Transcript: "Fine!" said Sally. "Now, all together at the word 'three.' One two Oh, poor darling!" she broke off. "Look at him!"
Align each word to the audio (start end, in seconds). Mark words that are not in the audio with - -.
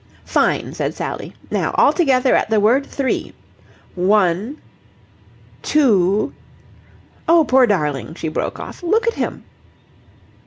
"Fine!" 0.25 0.73
said 0.73 0.95
Sally. 0.95 1.35
"Now, 1.51 1.75
all 1.77 1.93
together 1.93 2.33
at 2.35 2.49
the 2.49 2.59
word 2.59 2.87
'three.' 2.87 3.35
One 3.93 4.59
two 5.61 6.33
Oh, 7.29 7.43
poor 7.45 7.67
darling!" 7.67 8.15
she 8.15 8.27
broke 8.27 8.59
off. 8.59 8.81
"Look 8.81 9.05
at 9.05 9.13
him!" 9.13 9.43